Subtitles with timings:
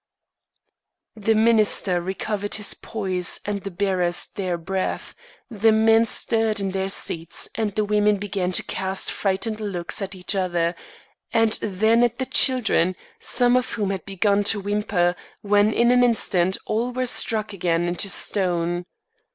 [1.15, 5.13] The minister recovered his poise and the bearers their breath;
[5.47, 10.15] the men stirred in their seats and the women began to cast frightened looks at
[10.15, 10.73] each other,
[11.31, 16.03] and then at the children, some of whom had begun to whimper, when in an
[16.03, 18.85] instant all were struck again into stone.